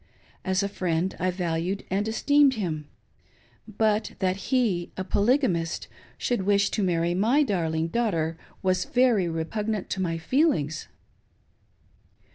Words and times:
As 0.43 0.63
a 0.63 0.67
friend, 0.67 1.15
I 1.19 1.29
valued 1.29 1.85
and 1.91 2.07
esteemed 2.07 2.55
him; 2.55 2.87
but 3.67 4.13
that 4.17 4.35
he, 4.49 4.91
a,polygamist, 4.97 5.87
should 6.17 6.41
wish 6.41 6.71
to 6.71 6.81
marry 6.81 7.13
my 7.13 7.43
darling 7.43 7.87
daughter, 7.89 8.35
was 8.63 8.85
very 8.85 9.29
repugnant 9.29 9.91
to 9.91 10.01
my 10.01 10.17
feelings. 10.17 10.87